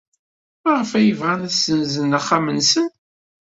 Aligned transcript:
Maɣef 0.63 0.91
ay 0.99 1.09
bɣan 1.19 1.41
ad 1.47 1.51
ssenzen 1.53 2.17
axxam-nsen? 2.19 2.89